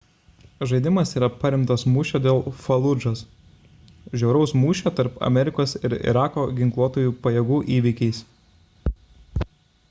žaidimas 0.69 1.11
yra 1.17 1.27
paremtas 1.41 1.83
mūšio 1.95 2.21
dėl 2.27 2.39
faludžos 2.61 3.21
žiauraus 4.23 4.55
mūšio 4.63 4.93
tarp 5.01 5.21
amerikos 5.29 5.77
ir 5.91 5.97
irako 5.99 6.47
ginkluotųjų 6.63 7.15
pajėgų 7.27 7.61
įvykiais 7.77 8.25